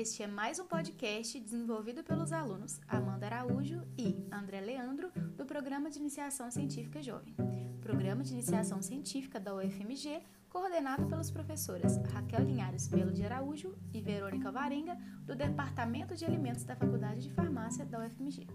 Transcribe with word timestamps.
Este 0.00 0.22
é 0.22 0.28
mais 0.28 0.60
um 0.60 0.64
podcast 0.64 1.40
desenvolvido 1.40 2.04
pelos 2.04 2.32
alunos 2.32 2.80
Amanda 2.86 3.26
Araújo 3.26 3.82
e 3.98 4.24
André 4.30 4.60
Leandro, 4.60 5.10
do 5.36 5.44
Programa 5.44 5.90
de 5.90 5.98
Iniciação 5.98 6.52
Científica 6.52 7.02
Jovem. 7.02 7.34
Programa 7.80 8.22
de 8.22 8.32
Iniciação 8.32 8.80
Científica 8.80 9.40
da 9.40 9.56
UFMG, 9.56 10.22
coordenado 10.48 11.04
pelas 11.08 11.32
professoras 11.32 11.96
Raquel 12.12 12.44
Linhares 12.44 12.86
Belo 12.86 13.10
de 13.10 13.24
Araújo 13.24 13.74
e 13.92 14.00
Verônica 14.00 14.52
Varenga, 14.52 14.96
do 15.26 15.34
Departamento 15.34 16.14
de 16.14 16.24
Alimentos 16.24 16.62
da 16.62 16.76
Faculdade 16.76 17.22
de 17.22 17.32
Farmácia 17.32 17.84
da 17.84 17.98
UFMG. 17.98 18.46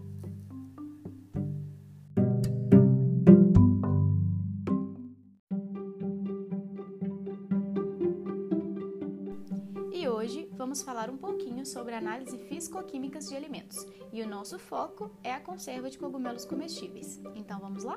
Vamos 10.74 10.82
falar 10.82 11.08
um 11.08 11.16
pouquinho 11.16 11.64
sobre 11.64 11.94
análise 11.94 12.36
físico-químicas 12.36 13.28
de 13.28 13.36
alimentos. 13.36 13.86
E 14.12 14.20
o 14.22 14.28
nosso 14.28 14.58
foco 14.58 15.08
é 15.22 15.32
a 15.32 15.38
conserva 15.38 15.88
de 15.88 15.96
cogumelos 15.96 16.44
comestíveis. 16.44 17.20
Então 17.36 17.60
vamos 17.60 17.84
lá? 17.84 17.96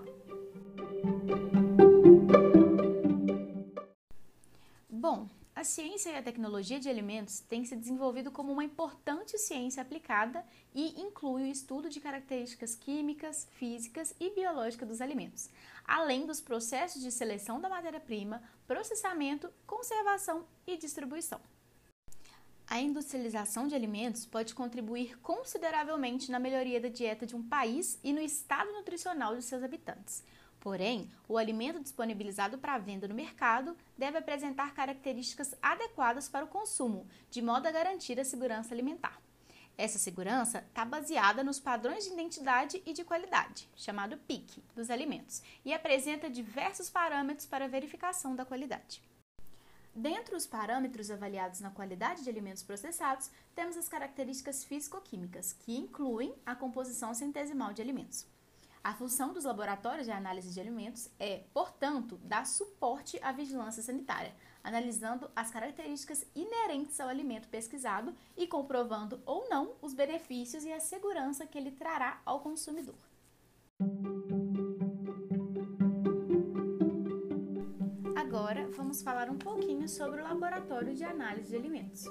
Bom, 4.87 5.27
a 5.55 5.63
ciência 5.63 6.11
e 6.11 6.17
a 6.17 6.21
tecnologia 6.21 6.79
de 6.79 6.87
alimentos 6.87 7.39
têm 7.39 7.65
se 7.65 7.75
desenvolvido 7.75 8.29
como 8.29 8.53
uma 8.53 8.63
importante 8.63 9.39
ciência 9.39 9.81
aplicada 9.81 10.45
e 10.75 11.01
inclui 11.01 11.45
o 11.45 11.51
estudo 11.51 11.89
de 11.89 11.99
características 11.99 12.75
químicas, 12.75 13.47
físicas 13.53 14.13
e 14.19 14.29
biológicas 14.29 14.87
dos 14.87 15.01
alimentos, 15.01 15.49
além 15.83 16.27
dos 16.27 16.39
processos 16.39 17.01
de 17.01 17.11
seleção 17.11 17.59
da 17.59 17.69
matéria-prima, 17.69 18.43
processamento, 18.67 19.51
conservação 19.65 20.45
e 20.67 20.77
distribuição. 20.77 21.41
A 22.69 22.81
industrialização 22.81 23.65
de 23.65 23.75
alimentos 23.75 24.25
pode 24.25 24.53
contribuir 24.53 25.17
consideravelmente 25.19 26.29
na 26.29 26.37
melhoria 26.37 26.81
da 26.81 26.89
dieta 26.89 27.25
de 27.25 27.33
um 27.33 27.41
país 27.41 27.97
e 28.03 28.11
no 28.11 28.19
estado 28.19 28.69
nutricional 28.73 29.33
de 29.37 29.41
seus 29.41 29.63
habitantes. 29.63 30.21
Porém, 30.59 31.09
o 31.29 31.37
alimento 31.37 31.79
disponibilizado 31.79 32.57
para 32.57 32.77
venda 32.77 33.07
no 33.07 33.15
mercado 33.15 33.73
deve 33.97 34.17
apresentar 34.17 34.73
características 34.73 35.55
adequadas 35.61 36.27
para 36.27 36.43
o 36.43 36.49
consumo, 36.49 37.07
de 37.31 37.41
modo 37.41 37.67
a 37.67 37.71
garantir 37.71 38.19
a 38.19 38.25
segurança 38.25 38.73
alimentar. 38.73 39.17
Essa 39.77 39.97
segurança 39.97 40.65
está 40.67 40.83
baseada 40.83 41.45
nos 41.45 41.61
padrões 41.61 42.03
de 42.03 42.11
identidade 42.11 42.83
e 42.85 42.91
de 42.91 43.05
qualidade, 43.05 43.69
chamado 43.77 44.17
PIC, 44.17 44.61
dos 44.75 44.89
alimentos, 44.89 45.41
e 45.63 45.73
apresenta 45.73 46.29
diversos 46.29 46.89
parâmetros 46.89 47.45
para 47.45 47.69
verificação 47.69 48.35
da 48.35 48.43
qualidade. 48.43 49.01
Dentre 49.99 50.35
os 50.35 50.45
parâmetros 50.45 51.09
avaliados 51.09 51.59
na 51.59 51.71
qualidade 51.71 52.23
de 52.23 52.29
alimentos 52.29 52.61
processados, 52.61 53.31
temos 53.55 53.75
as 53.75 53.89
características 53.89 54.63
físico-químicas, 54.63 55.53
que 55.53 55.75
incluem 55.75 56.35
a 56.45 56.53
composição 56.55 57.15
centesimal 57.15 57.73
de 57.73 57.81
alimentos. 57.81 58.23
A 58.83 58.93
função 58.93 59.33
dos 59.33 59.43
laboratórios 59.43 60.05
de 60.05 60.11
análise 60.11 60.53
de 60.53 60.59
alimentos 60.61 61.09
é, 61.19 61.45
portanto, 61.51 62.15
dar 62.23 62.45
suporte 62.45 63.19
à 63.23 63.31
vigilância 63.31 63.81
sanitária, 63.81 64.35
analisando 64.63 65.31
as 65.35 65.49
características 65.49 66.23
inerentes 66.35 66.99
ao 66.99 67.09
alimento 67.09 67.47
pesquisado 67.47 68.13
e 68.37 68.45
comprovando 68.45 69.19
ou 69.25 69.49
não 69.49 69.73
os 69.81 69.95
benefícios 69.95 70.63
e 70.63 70.71
a 70.71 70.79
segurança 70.79 71.47
que 71.47 71.57
ele 71.57 71.71
trará 71.71 72.21
ao 72.23 72.39
consumidor. 72.41 72.99
Vamos 78.97 79.03
falar 79.03 79.29
um 79.29 79.37
pouquinho 79.37 79.87
sobre 79.87 80.21
o 80.21 80.23
laboratório 80.23 80.95
de 80.95 81.03
análise 81.03 81.49
de 81.49 81.55
alimentos. 81.55 82.05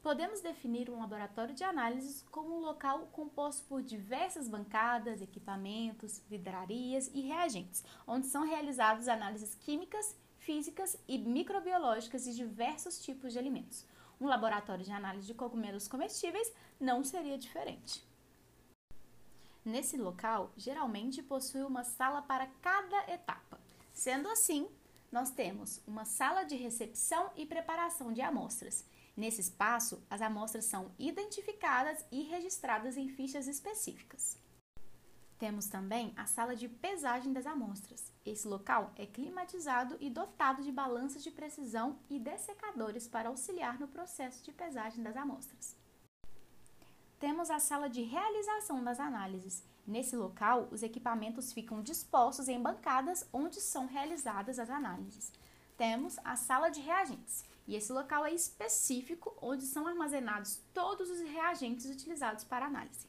Podemos 0.00 0.40
definir 0.40 0.88
um 0.88 1.00
laboratório 1.00 1.54
de 1.54 1.64
análises 1.64 2.22
como 2.30 2.56
um 2.56 2.60
local 2.60 3.08
composto 3.10 3.66
por 3.66 3.82
diversas 3.82 4.48
bancadas, 4.48 5.20
equipamentos, 5.20 6.22
vidrarias 6.28 7.10
e 7.12 7.22
reagentes, 7.22 7.84
onde 8.06 8.26
são 8.26 8.46
realizadas 8.46 9.08
análises 9.08 9.56
químicas, 9.56 10.16
físicas 10.38 10.96
e 11.08 11.18
microbiológicas 11.18 12.24
de 12.24 12.36
diversos 12.36 13.02
tipos 13.02 13.32
de 13.32 13.38
alimentos. 13.38 13.84
Um 14.20 14.26
laboratório 14.26 14.84
de 14.84 14.92
análise 14.92 15.26
de 15.26 15.34
cogumelos 15.34 15.88
comestíveis 15.88 16.52
não 16.80 17.02
seria 17.02 17.36
diferente. 17.36 18.07
Nesse 19.68 19.98
local, 19.98 20.50
geralmente 20.56 21.22
possui 21.22 21.62
uma 21.62 21.84
sala 21.84 22.22
para 22.22 22.46
cada 22.62 23.12
etapa. 23.12 23.60
Sendo 23.92 24.26
assim, 24.30 24.66
nós 25.12 25.30
temos 25.30 25.82
uma 25.86 26.06
sala 26.06 26.44
de 26.44 26.56
recepção 26.56 27.30
e 27.36 27.44
preparação 27.44 28.10
de 28.10 28.22
amostras. 28.22 28.86
Nesse 29.14 29.42
espaço, 29.42 30.02
as 30.08 30.22
amostras 30.22 30.64
são 30.64 30.90
identificadas 30.98 32.02
e 32.10 32.22
registradas 32.22 32.96
em 32.96 33.10
fichas 33.10 33.46
específicas. 33.46 34.38
Temos 35.38 35.66
também 35.66 36.14
a 36.16 36.24
sala 36.24 36.56
de 36.56 36.66
pesagem 36.66 37.34
das 37.34 37.44
amostras. 37.44 38.10
Esse 38.24 38.48
local 38.48 38.94
é 38.96 39.04
climatizado 39.04 39.98
e 40.00 40.08
dotado 40.08 40.62
de 40.62 40.72
balanças 40.72 41.22
de 41.22 41.30
precisão 41.30 41.98
e 42.08 42.18
dessecadores 42.18 43.06
para 43.06 43.28
auxiliar 43.28 43.78
no 43.78 43.86
processo 43.86 44.42
de 44.42 44.50
pesagem 44.50 45.02
das 45.02 45.14
amostras 45.14 45.76
temos 47.18 47.50
a 47.50 47.58
sala 47.58 47.88
de 47.88 48.02
realização 48.02 48.82
das 48.82 49.00
análises. 49.00 49.64
Nesse 49.86 50.16
local, 50.16 50.68
os 50.70 50.82
equipamentos 50.82 51.52
ficam 51.52 51.82
dispostos 51.82 52.48
em 52.48 52.60
bancadas 52.60 53.26
onde 53.32 53.60
são 53.60 53.86
realizadas 53.86 54.58
as 54.58 54.70
análises. 54.70 55.32
Temos 55.76 56.18
a 56.24 56.36
sala 56.36 56.68
de 56.68 56.80
reagentes, 56.80 57.44
e 57.66 57.74
esse 57.74 57.92
local 57.92 58.24
é 58.24 58.32
específico 58.32 59.36
onde 59.40 59.64
são 59.64 59.86
armazenados 59.86 60.60
todos 60.72 61.10
os 61.10 61.20
reagentes 61.20 61.86
utilizados 61.86 62.44
para 62.44 62.66
análise. 62.66 63.06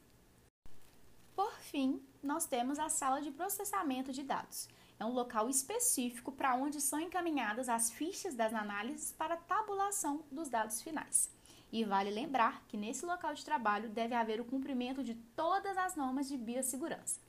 Por 1.36 1.54
fim, 1.54 2.02
nós 2.22 2.46
temos 2.46 2.80
a 2.80 2.90
sala 2.90 3.22
de 3.22 3.32
processamento 3.32 4.12
de 4.12 4.24
dados. 4.24 4.68
É 5.00 5.06
um 5.06 5.14
local 5.14 5.50
específico 5.50 6.32
para 6.32 6.56
onde 6.56 6.82
são 6.82 7.00
encaminhadas 7.00 7.70
as 7.70 7.90
fichas 7.90 8.36
das 8.36 8.54
análises 8.54 9.14
para 9.14 9.38
tabulação 9.38 10.26
dos 10.30 10.50
dados 10.50 10.82
finais. 10.82 11.30
E 11.72 11.84
vale 11.84 12.10
lembrar 12.10 12.64
que 12.68 12.78
nesse 12.78 13.06
local 13.06 13.34
de 13.34 13.46
trabalho 13.46 13.90
deve 13.90 14.16
haver 14.16 14.42
o 14.42 14.46
cumprimento 14.46 15.04
de 15.04 15.14
todas 15.36 15.78
as 15.78 15.96
normas 15.96 16.28
de 16.28 16.36
biossegurança. 16.36 17.20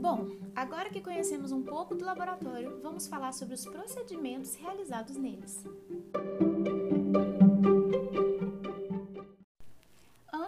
Bom, 0.00 0.28
agora 0.54 0.90
que 0.90 1.00
conhecemos 1.00 1.52
um 1.52 1.62
pouco 1.62 1.94
do 1.94 2.04
laboratório, 2.04 2.80
vamos 2.82 3.06
falar 3.06 3.32
sobre 3.32 3.54
os 3.54 3.64
procedimentos 3.64 4.56
realizados 4.56 5.16
neles. 5.16 5.64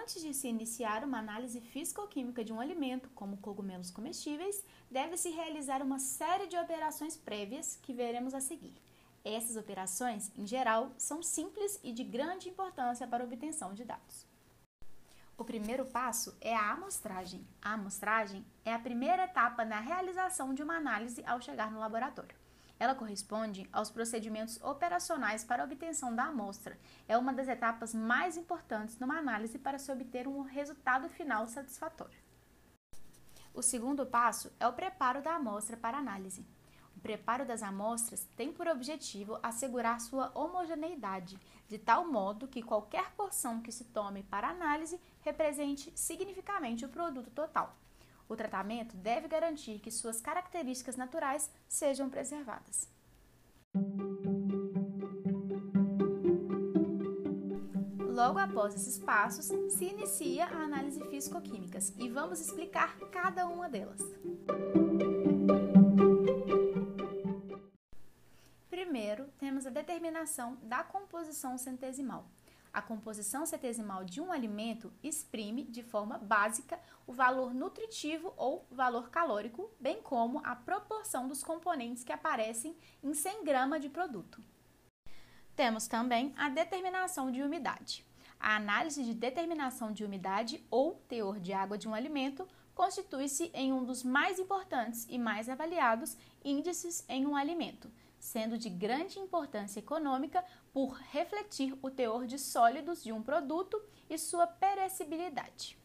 Antes 0.04 0.22
de 0.22 0.34
se 0.34 0.48
iniciar 0.48 1.02
uma 1.02 1.18
análise 1.18 1.62
físico-química 1.62 2.44
de 2.44 2.52
um 2.52 2.60
alimento, 2.60 3.08
como 3.14 3.38
cogumelos 3.38 3.90
comestíveis, 3.90 4.62
deve-se 4.90 5.30
realizar 5.30 5.80
uma 5.80 5.98
série 5.98 6.46
de 6.46 6.58
operações 6.58 7.16
prévias 7.16 7.78
que 7.80 7.94
veremos 7.94 8.34
a 8.34 8.40
seguir. 8.42 8.74
Essas 9.24 9.56
operações, 9.56 10.30
em 10.36 10.46
geral, 10.46 10.92
são 10.98 11.22
simples 11.22 11.80
e 11.82 11.90
de 11.90 12.04
grande 12.04 12.50
importância 12.50 13.06
para 13.06 13.24
a 13.24 13.26
obtenção 13.26 13.72
de 13.72 13.82
dados. 13.82 14.26
O 15.38 15.42
primeiro 15.42 15.86
passo 15.86 16.36
é 16.38 16.54
a 16.54 16.72
amostragem. 16.72 17.42
A 17.62 17.72
amostragem 17.72 18.44
é 18.62 18.74
a 18.74 18.78
primeira 18.78 19.24
etapa 19.24 19.64
na 19.64 19.80
realização 19.80 20.52
de 20.52 20.62
uma 20.62 20.76
análise 20.76 21.24
ao 21.24 21.40
chegar 21.40 21.72
no 21.72 21.80
laboratório. 21.80 22.43
Ela 22.78 22.94
corresponde 22.94 23.68
aos 23.72 23.90
procedimentos 23.90 24.60
operacionais 24.62 25.44
para 25.44 25.62
a 25.62 25.66
obtenção 25.66 26.14
da 26.14 26.24
amostra. 26.24 26.78
É 27.06 27.16
uma 27.16 27.32
das 27.32 27.48
etapas 27.48 27.94
mais 27.94 28.36
importantes 28.36 28.98
numa 28.98 29.18
análise 29.18 29.58
para 29.58 29.78
se 29.78 29.90
obter 29.92 30.26
um 30.26 30.42
resultado 30.42 31.08
final 31.08 31.46
satisfatório. 31.46 32.18
O 33.52 33.62
segundo 33.62 34.04
passo 34.04 34.52
é 34.58 34.66
o 34.66 34.72
preparo 34.72 35.22
da 35.22 35.36
amostra 35.36 35.76
para 35.76 35.98
análise. 35.98 36.44
O 36.96 37.00
preparo 37.00 37.46
das 37.46 37.62
amostras 37.62 38.26
tem 38.36 38.52
por 38.52 38.66
objetivo 38.66 39.38
assegurar 39.42 40.00
sua 40.00 40.32
homogeneidade, 40.34 41.38
de 41.68 41.78
tal 41.78 42.06
modo 42.06 42.48
que 42.48 42.62
qualquer 42.62 43.12
porção 43.12 43.60
que 43.60 43.70
se 43.70 43.84
tome 43.84 44.24
para 44.24 44.48
análise 44.48 45.00
represente 45.20 45.92
significativamente 45.94 46.84
o 46.84 46.88
produto 46.88 47.30
total. 47.30 47.76
O 48.28 48.36
tratamento 48.36 48.96
deve 48.96 49.28
garantir 49.28 49.78
que 49.78 49.90
suas 49.90 50.20
características 50.20 50.96
naturais 50.96 51.50
sejam 51.68 52.08
preservadas. 52.08 52.88
Logo 58.14 58.38
após 58.38 58.74
esses 58.74 58.98
passos, 58.98 59.46
se 59.46 59.84
inicia 59.86 60.46
a 60.46 60.62
análise 60.62 61.02
físico-químicas 61.10 61.92
e 61.98 62.08
vamos 62.08 62.40
explicar 62.40 62.96
cada 63.10 63.46
uma 63.46 63.68
delas. 63.68 64.00
Primeiro, 68.70 69.26
temos 69.38 69.66
a 69.66 69.70
determinação 69.70 70.56
da 70.62 70.84
composição 70.84 71.58
centesimal. 71.58 72.24
A 72.74 72.82
composição 72.82 73.46
centesimal 73.46 74.02
de 74.04 74.20
um 74.20 74.32
alimento 74.32 74.92
exprime, 75.00 75.62
de 75.62 75.80
forma 75.80 76.18
básica, 76.18 76.76
o 77.06 77.12
valor 77.12 77.54
nutritivo 77.54 78.34
ou 78.36 78.66
valor 78.68 79.10
calórico, 79.10 79.70
bem 79.78 80.02
como 80.02 80.40
a 80.42 80.56
proporção 80.56 81.28
dos 81.28 81.44
componentes 81.44 82.02
que 82.02 82.12
aparecem 82.12 82.76
em 83.00 83.14
100 83.14 83.44
gramas 83.44 83.80
de 83.80 83.88
produto. 83.88 84.42
Temos 85.54 85.86
também 85.86 86.34
a 86.36 86.48
determinação 86.48 87.30
de 87.30 87.44
umidade. 87.44 88.04
A 88.40 88.56
análise 88.56 89.04
de 89.04 89.14
determinação 89.14 89.92
de 89.92 90.04
umidade 90.04 90.66
ou 90.68 90.96
teor 91.06 91.38
de 91.38 91.52
água 91.52 91.78
de 91.78 91.88
um 91.88 91.94
alimento 91.94 92.44
constitui-se 92.74 93.52
em 93.54 93.72
um 93.72 93.84
dos 93.84 94.02
mais 94.02 94.40
importantes 94.40 95.06
e 95.08 95.16
mais 95.16 95.48
avaliados 95.48 96.16
índices 96.44 97.04
em 97.08 97.24
um 97.24 97.36
alimento, 97.36 97.88
sendo 98.24 98.56
de 98.56 98.70
grande 98.70 99.18
importância 99.18 99.80
econômica 99.80 100.42
por 100.72 100.94
refletir 101.12 101.78
o 101.82 101.90
teor 101.90 102.26
de 102.26 102.38
sólidos 102.38 103.04
de 103.04 103.12
um 103.12 103.22
produto 103.22 103.78
e 104.08 104.16
sua 104.16 104.46
perecibilidade. 104.46 105.78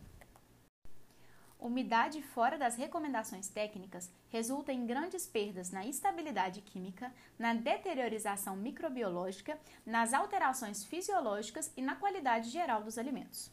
Umidade 1.60 2.22
fora 2.22 2.58
das 2.58 2.78
recomendações 2.78 3.50
técnicas 3.50 4.10
resulta 4.30 4.72
em 4.72 4.86
grandes 4.86 5.28
perdas 5.28 5.70
na 5.70 5.86
estabilidade 5.86 6.62
química, 6.62 7.14
na 7.38 7.54
deteriorização 7.54 8.56
microbiológica, 8.56 9.60
nas 9.86 10.14
alterações 10.14 10.86
fisiológicas 10.86 11.74
e 11.76 11.82
na 11.82 11.98
qualidade 11.98 12.50
geral 12.50 12.82
dos 12.82 12.98
alimentos. 12.98 13.52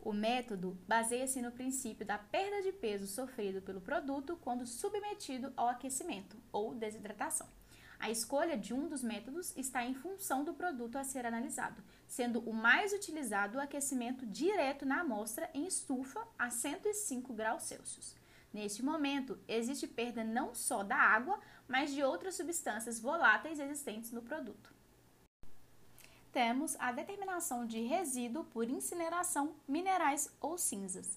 O 0.00 0.14
método 0.14 0.78
baseia-se 0.88 1.42
no 1.42 1.52
princípio 1.52 2.06
da 2.06 2.16
perda 2.16 2.62
de 2.62 2.72
peso 2.72 3.06
sofrido 3.06 3.60
pelo 3.60 3.82
produto 3.82 4.38
quando 4.40 4.66
submetido 4.66 5.52
ao 5.54 5.68
aquecimento 5.68 6.38
ou 6.50 6.74
desidratação. 6.74 7.46
A 8.04 8.10
escolha 8.10 8.54
de 8.54 8.74
um 8.74 8.86
dos 8.86 9.02
métodos 9.02 9.56
está 9.56 9.82
em 9.82 9.94
função 9.94 10.44
do 10.44 10.52
produto 10.52 10.96
a 10.96 11.04
ser 11.04 11.24
analisado, 11.24 11.82
sendo 12.06 12.38
o 12.40 12.52
mais 12.52 12.92
utilizado 12.92 13.56
o 13.56 13.60
aquecimento 13.62 14.26
direto 14.26 14.84
na 14.84 15.00
amostra 15.00 15.48
em 15.54 15.66
estufa 15.66 16.20
a 16.38 16.50
105 16.50 17.32
graus 17.32 17.62
Celsius. 17.62 18.14
Neste 18.52 18.84
momento, 18.84 19.38
existe 19.48 19.86
perda 19.86 20.22
não 20.22 20.54
só 20.54 20.82
da 20.82 20.96
água, 20.96 21.40
mas 21.66 21.94
de 21.94 22.02
outras 22.02 22.34
substâncias 22.34 23.00
voláteis 23.00 23.58
existentes 23.58 24.12
no 24.12 24.20
produto 24.20 24.74
temos 26.30 26.74
a 26.80 26.90
determinação 26.90 27.64
de 27.64 27.80
resíduo 27.82 28.42
por 28.46 28.68
incineração, 28.68 29.54
minerais 29.68 30.28
ou 30.40 30.58
cinzas. 30.58 31.16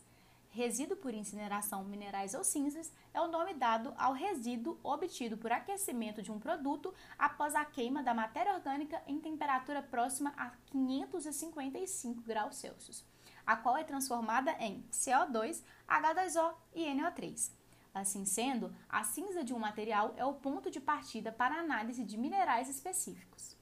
Resíduo 0.58 0.98
por 0.98 1.14
incineração, 1.14 1.84
minerais 1.84 2.34
ou 2.34 2.44
cinzas 2.44 2.92
é 3.14 3.22
o 3.22 3.28
nome 3.28 3.54
dado 3.54 3.94
ao 3.96 4.12
resíduo 4.12 4.80
obtido 4.82 5.38
por 5.38 5.52
aquecimento 5.52 6.20
de 6.24 6.32
um 6.32 6.40
produto 6.40 6.92
após 7.16 7.54
a 7.54 7.64
queima 7.64 8.02
da 8.02 8.12
matéria 8.12 8.56
orgânica 8.56 9.00
em 9.06 9.20
temperatura 9.20 9.84
próxima 9.84 10.34
a 10.36 10.50
555 10.72 12.24
graus 12.24 12.56
Celsius, 12.56 13.06
a 13.46 13.56
qual 13.56 13.78
é 13.78 13.84
transformada 13.84 14.52
em 14.54 14.84
CO2, 14.92 15.62
H2O 15.88 16.56
e 16.74 16.86
NO3. 16.86 17.52
Assim 17.94 18.26
sendo, 18.26 18.76
a 18.90 19.04
cinza 19.04 19.44
de 19.44 19.54
um 19.54 19.60
material 19.60 20.16
é 20.18 20.26
o 20.26 20.34
ponto 20.34 20.72
de 20.72 20.80
partida 20.80 21.32
para 21.32 21.54
a 21.54 21.60
análise 21.60 22.04
de 22.04 22.18
minerais 22.18 22.68
específicos. 22.68 23.56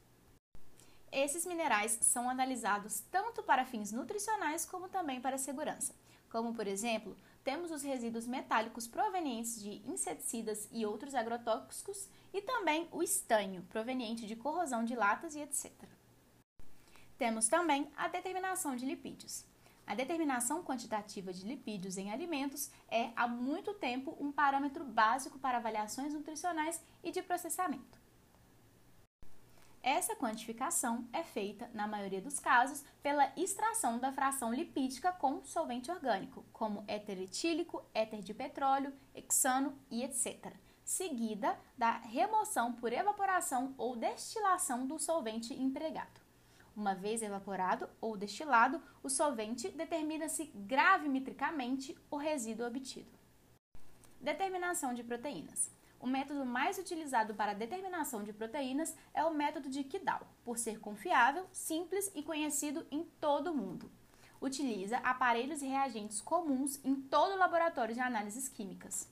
Esses 1.11 1.45
minerais 1.45 1.97
são 2.01 2.29
analisados 2.29 3.01
tanto 3.11 3.43
para 3.43 3.65
fins 3.65 3.91
nutricionais 3.91 4.65
como 4.65 4.87
também 4.87 5.19
para 5.19 5.37
segurança, 5.37 5.93
como 6.35 6.53
por 6.53 6.67
exemplo, 6.67 7.15
temos 7.45 7.71
os 7.71 7.81
resíduos 7.81 8.27
metálicos 8.27 8.89
provenientes 8.89 9.63
de 9.63 9.81
inseticidas 9.89 10.67
e 10.69 10.85
outros 10.85 11.15
agrotóxicos 11.15 12.09
e 12.33 12.41
também 12.41 12.89
o 12.91 13.01
estanho, 13.01 13.61
proveniente 13.69 14.27
de 14.27 14.35
corrosão 14.35 14.83
de 14.83 14.97
latas 14.97 15.33
e 15.33 15.39
etc. 15.39 15.71
Temos 17.17 17.47
também 17.47 17.89
a 17.95 18.09
determinação 18.09 18.75
de 18.75 18.85
lipídios. 18.85 19.45
A 19.87 19.95
determinação 19.95 20.61
quantitativa 20.61 21.31
de 21.31 21.47
lipídios 21.47 21.97
em 21.97 22.11
alimentos 22.11 22.69
é, 22.89 23.11
há 23.15 23.29
muito 23.29 23.73
tempo, 23.73 24.17
um 24.19 24.29
parâmetro 24.29 24.83
básico 24.83 25.39
para 25.39 25.55
avaliações 25.55 26.13
nutricionais 26.13 26.81
e 27.01 27.13
de 27.13 27.21
processamento. 27.21 28.04
Essa 29.85 30.15
quantificação 30.15 31.07
é 31.13 31.21
feita, 31.21 31.69
na 31.71 31.85
maioria 31.85 32.19
dos 32.19 32.39
casos, 32.39 32.83
pela 33.03 33.31
extração 33.37 33.99
da 33.99 34.11
fração 34.11 34.51
lipídica 34.51 35.11
com 35.11 35.45
solvente 35.45 35.91
orgânico, 35.91 36.43
como 36.51 36.83
éter 36.87 37.21
etílico, 37.21 37.85
éter 37.93 38.23
de 38.23 38.33
petróleo, 38.33 38.91
hexano 39.13 39.77
e 39.91 40.03
etc., 40.03 40.55
seguida 40.83 41.55
da 41.77 41.99
remoção 41.99 42.73
por 42.73 42.91
evaporação 42.91 43.75
ou 43.77 43.95
destilação 43.95 44.87
do 44.87 44.97
solvente 44.97 45.53
empregado. 45.53 46.19
Uma 46.75 46.95
vez 46.95 47.21
evaporado 47.21 47.87
ou 48.01 48.17
destilado, 48.17 48.81
o 49.03 49.09
solvente 49.09 49.69
determina-se 49.69 50.45
gravimetricamente 50.45 51.95
o 52.09 52.17
resíduo 52.17 52.65
obtido. 52.65 53.19
Determinação 54.19 54.95
de 54.95 55.03
proteínas. 55.03 55.69
O 56.05 56.07
método 56.07 56.45
mais 56.45 56.77
utilizado 56.77 57.33
para 57.33 57.53
a 57.53 57.55
determinação 57.55 58.21
de 58.21 58.31
proteínas 58.31 58.95
é 59.11 59.25
o 59.25 59.33
método 59.33 59.67
de 59.67 59.83
Kidal, 59.83 60.21
por 60.43 60.59
ser 60.59 60.79
confiável, 60.79 61.47
simples 61.51 62.11
e 62.13 62.21
conhecido 62.21 62.85
em 62.91 63.03
todo 63.19 63.47
o 63.47 63.55
mundo. 63.55 63.91
Utiliza 64.39 64.97
aparelhos 64.97 65.63
e 65.63 65.65
reagentes 65.65 66.21
comuns 66.21 66.79
em 66.85 66.93
todo 66.93 67.33
o 67.33 67.39
laboratório 67.39 67.95
de 67.95 68.01
análises 68.01 68.47
químicas. 68.47 69.11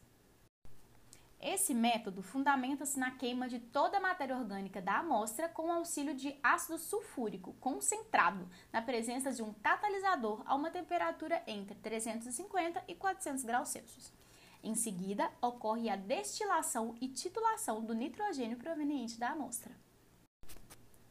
Esse 1.41 1.73
método 1.73 2.21
fundamenta-se 2.21 2.99
na 2.99 3.09
queima 3.09 3.49
de 3.49 3.57
toda 3.57 3.97
a 3.97 3.99
matéria 3.99 4.37
orgânica 4.37 4.79
da 4.79 4.99
amostra 4.99 5.49
com 5.49 5.69
o 5.69 5.71
auxílio 5.71 6.13
de 6.13 6.37
ácido 6.43 6.77
sulfúrico 6.77 7.53
concentrado 7.53 8.47
na 8.71 8.83
presença 8.83 9.31
de 9.31 9.41
um 9.41 9.51
catalisador 9.51 10.43
a 10.45 10.53
uma 10.53 10.69
temperatura 10.69 11.41
entre 11.47 11.73
350 11.73 12.83
e 12.87 12.93
400 12.93 13.43
graus 13.43 13.69
Celsius. 13.69 14.22
Em 14.63 14.75
seguida, 14.75 15.29
ocorre 15.41 15.89
a 15.89 15.97
destilação 15.97 16.95
e 17.01 17.09
titulação 17.09 17.83
do 17.83 17.93
nitrogênio 17.93 18.57
proveniente 18.57 19.19
da 19.19 19.31
amostra. 19.31 19.75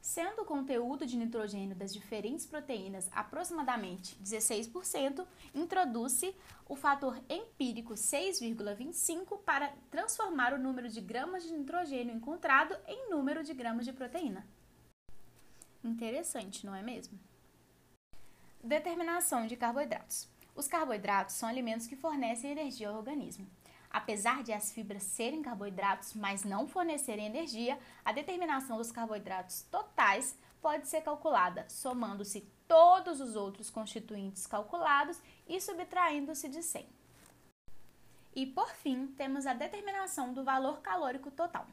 Sendo 0.01 0.43
o 0.43 0.45
conteúdo 0.45 1.07
de 1.07 1.17
nitrogênio 1.17 1.77
das 1.77 1.93
diferentes 1.93 2.45
proteínas 2.45 3.09
aproximadamente 3.13 4.17
16%, 4.17 5.25
introduz-se 5.55 6.35
o 6.67 6.75
fator 6.75 7.23
empírico 7.29 7.95
6,25 7.95 9.39
para 9.45 9.73
transformar 9.91 10.55
o 10.55 10.59
número 10.59 10.89
de 10.89 11.01
gramas 11.01 11.45
de 11.45 11.53
nitrogênio 11.53 12.17
encontrado 12.17 12.75
em 12.89 13.11
número 13.11 13.45
de 13.45 13.55
gramas 13.55 13.85
de 13.85 13.93
proteína. 13.93 14.47
Interessante, 15.85 16.65
não 16.65 16.75
é 16.75 16.83
mesmo? 16.83 17.19
Determinação 18.65 19.47
de 19.47 19.57
carboidratos. 19.57 20.29
Os 20.55 20.69
carboidratos 20.69 21.35
são 21.35 21.49
alimentos 21.49 21.87
que 21.87 21.97
fornecem 21.97 22.51
energia 22.51 22.89
ao 22.89 22.97
organismo. 22.97 23.47
Apesar 23.91 24.43
de 24.43 24.53
as 24.53 24.73
fibras 24.73 25.03
serem 25.03 25.43
carboidratos, 25.43 26.15
mas 26.15 26.45
não 26.45 26.67
fornecerem 26.67 27.27
energia, 27.27 27.79
a 28.05 28.13
determinação 28.13 28.79
dos 28.79 28.91
carboidratos 28.91 29.63
totais 29.71 30.37
pode 30.63 30.89
ser 30.89 31.03
calculada 31.03 31.67
somando-se 31.69 32.41
todos 32.67 33.21
os 33.21 33.37
outros 33.37 33.69
constituintes 33.69 34.47
calculados 34.47 35.21
e 35.47 35.61
subtraindo-se 35.61 36.49
de 36.49 36.63
100. 36.63 36.87
E 38.35 38.47
por 38.47 38.71
fim, 38.71 39.09
temos 39.09 39.47
a 39.47 39.53
determinação 39.53 40.33
do 40.33 40.43
valor 40.43 40.81
calórico 40.81 41.31
total. 41.31 41.67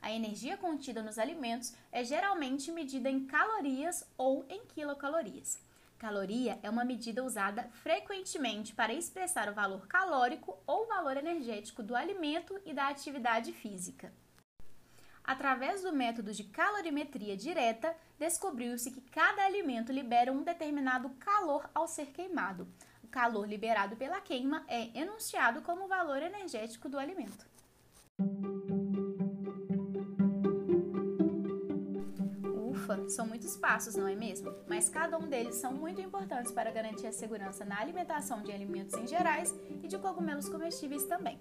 A 0.00 0.10
energia 0.10 0.56
contida 0.56 1.02
nos 1.02 1.18
alimentos 1.18 1.74
é 1.92 2.02
geralmente 2.02 2.70
medida 2.72 3.10
em 3.10 3.26
calorias 3.26 4.06
ou 4.16 4.46
em 4.48 4.64
quilocalorias. 4.66 5.58
Caloria 5.98 6.60
é 6.62 6.70
uma 6.70 6.84
medida 6.84 7.24
usada 7.24 7.64
frequentemente 7.82 8.72
para 8.72 8.94
expressar 8.94 9.48
o 9.48 9.54
valor 9.54 9.88
calórico 9.88 10.56
ou 10.64 10.86
valor 10.86 11.16
energético 11.16 11.82
do 11.82 11.96
alimento 11.96 12.58
e 12.64 12.72
da 12.72 12.88
atividade 12.88 13.52
física. 13.52 14.12
Através 15.24 15.82
do 15.82 15.92
método 15.92 16.32
de 16.32 16.44
calorimetria 16.44 17.36
direta, 17.36 17.94
descobriu-se 18.16 18.92
que 18.92 19.00
cada 19.10 19.44
alimento 19.44 19.92
libera 19.92 20.32
um 20.32 20.42
determinado 20.42 21.10
calor 21.18 21.68
ao 21.74 21.88
ser 21.88 22.06
queimado. 22.06 22.68
O 23.02 23.08
calor 23.08 23.46
liberado 23.46 23.96
pela 23.96 24.20
queima 24.20 24.64
é 24.68 24.96
enunciado 24.96 25.62
como 25.62 25.84
o 25.84 25.88
valor 25.88 26.22
energético 26.22 26.88
do 26.88 26.98
alimento. 26.98 27.44
São 33.08 33.26
muitos 33.26 33.56
passos, 33.56 33.94
não 33.94 34.08
é 34.08 34.14
mesmo? 34.14 34.54
Mas 34.66 34.88
cada 34.88 35.18
um 35.18 35.28
deles 35.28 35.56
são 35.56 35.72
muito 35.72 36.00
importantes 36.00 36.52
para 36.52 36.70
garantir 36.70 37.06
a 37.06 37.12
segurança 37.12 37.64
na 37.64 37.80
alimentação 37.80 38.42
de 38.42 38.52
alimentos 38.52 38.94
em 38.96 39.06
gerais 39.06 39.54
e 39.82 39.88
de 39.88 39.98
cogumelos 39.98 40.48
comestíveis 40.48 41.04
também. 41.04 41.38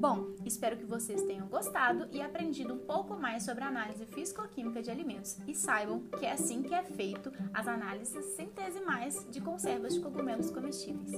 Bom, 0.00 0.34
espero 0.44 0.76
que 0.76 0.84
vocês 0.84 1.22
tenham 1.24 1.48
gostado 1.48 2.08
e 2.12 2.22
aprendido 2.22 2.72
um 2.72 2.78
pouco 2.78 3.16
mais 3.16 3.42
sobre 3.42 3.64
a 3.64 3.68
análise 3.68 4.06
físico-química 4.06 4.80
de 4.80 4.90
alimentos 4.90 5.36
e 5.46 5.54
saibam 5.54 6.00
que 6.18 6.24
é 6.24 6.32
assim 6.32 6.62
que 6.62 6.74
é 6.74 6.82
feito 6.84 7.32
as 7.52 7.66
análises 7.66 8.24
centesimais 8.36 9.26
de 9.28 9.40
conservas 9.40 9.94
de 9.94 10.00
cogumelos 10.00 10.50
comestíveis. 10.50 11.12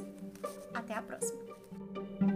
Até 0.72 0.94
a 0.94 1.02
próxima! 1.02 1.69
Thank 1.94 2.08
you. 2.22 2.29